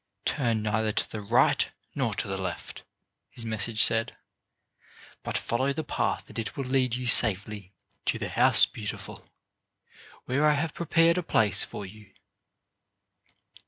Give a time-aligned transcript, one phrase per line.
[0.25, 2.81] "Turn neither to the right nor to the left,"
[3.29, 4.17] his message said;
[5.21, 7.71] "but follow the path and it will lead you safely
[8.05, 9.23] to the House Beautiful,
[10.25, 12.11] where I have prepared a place for you."